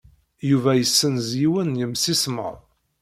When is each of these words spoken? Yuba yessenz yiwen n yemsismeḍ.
Yuba 0.49 0.71
yessenz 0.75 1.27
yiwen 1.41 1.67
n 1.75 1.79
yemsismeḍ. 1.79 2.55